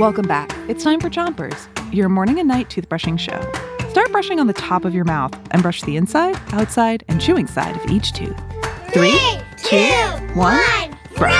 [0.00, 0.50] Welcome back.
[0.66, 3.38] It's time for Chompers, your morning and night toothbrushing show.
[3.90, 7.46] Start brushing on the top of your mouth and brush the inside, outside, and chewing
[7.46, 8.34] side of each tooth.
[8.94, 9.20] Three,
[9.58, 9.90] two,
[10.32, 11.34] one, brush.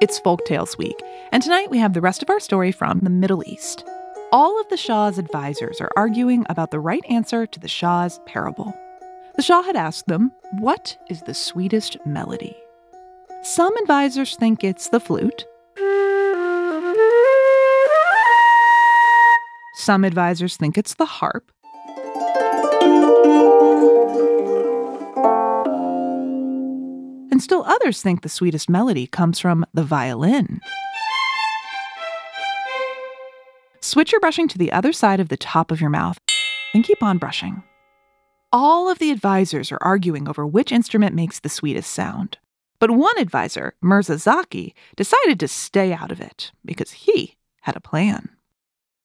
[0.00, 1.02] It's Folktales Week,
[1.32, 3.84] and tonight we have the rest of our story from the Middle East.
[4.30, 8.72] All of the Shah's advisors are arguing about the right answer to the Shah's parable.
[9.34, 12.56] The Shah had asked them, What is the sweetest melody?
[13.58, 15.44] Some advisors think it's the flute.
[19.74, 21.50] Some advisors think it's the harp.
[27.32, 30.60] And still others think the sweetest melody comes from the violin.
[33.80, 36.20] Switch your brushing to the other side of the top of your mouth
[36.74, 37.64] and keep on brushing.
[38.52, 42.38] All of the advisors are arguing over which instrument makes the sweetest sound.
[42.80, 47.80] But one advisor, Mirza Zaki, decided to stay out of it because he had a
[47.80, 48.30] plan.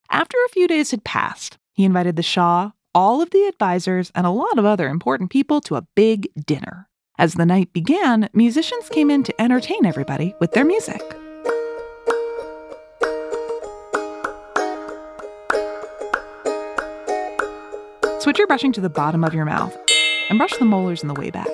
[0.09, 4.27] After a few days had passed, he invited the Shah, all of the advisors, and
[4.27, 6.87] a lot of other important people to a big dinner.
[7.17, 11.01] As the night began, musicians came in to entertain everybody with their music.
[18.19, 19.75] Switch your brushing to the bottom of your mouth
[20.29, 21.47] and brush the molars in the way back.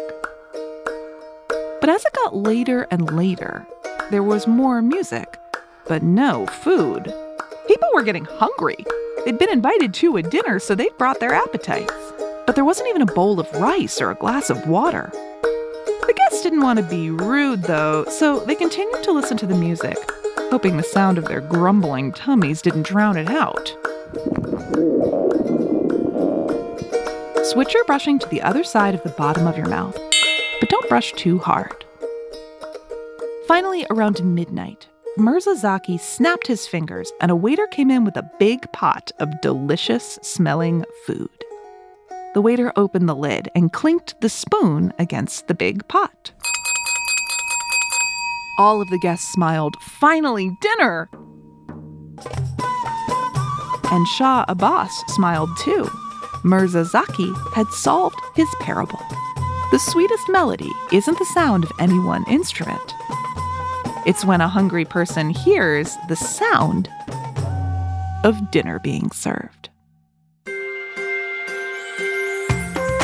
[1.81, 3.65] But as it got later and later,
[4.11, 5.37] there was more music,
[5.87, 7.13] but no food.
[7.67, 8.77] People were getting hungry.
[9.23, 11.93] They'd been invited to a dinner, so they'd brought their appetites.
[12.45, 15.09] But there wasn't even a bowl of rice or a glass of water.
[15.13, 19.55] The guests didn't want to be rude, though, so they continued to listen to the
[19.55, 19.97] music,
[20.49, 23.75] hoping the sound of their grumbling tummies didn't drown it out.
[27.45, 29.97] Switch your brushing to the other side of the bottom of your mouth,
[30.89, 31.85] brush too hard.
[33.47, 34.87] Finally, around midnight,
[35.17, 39.41] Mirza Zaki snapped his fingers and a waiter came in with a big pot of
[39.41, 41.29] delicious smelling food.
[42.33, 46.31] The waiter opened the lid and clinked the spoon against the big pot.
[48.57, 51.09] All of the guests smiled, finally, dinner!
[53.91, 55.89] And Shah Abbas smiled too.
[56.43, 58.99] Mirza Zaki had solved his parable.
[59.71, 62.93] The sweetest melody isn't the sound of any one instrument.
[64.03, 66.89] It's when a hungry person hears the sound
[68.23, 69.69] of dinner being served.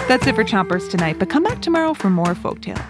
[0.08, 2.84] That's it for Chompers tonight, but come back tomorrow for more folktales.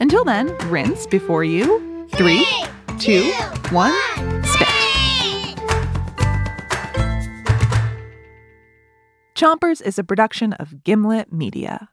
[0.00, 2.08] Until then, rinse before you.
[2.14, 2.44] Three,
[2.98, 3.32] two,
[3.70, 3.94] one,
[4.44, 4.68] spit.
[9.36, 11.88] Chompers is a production of Gimlet Media.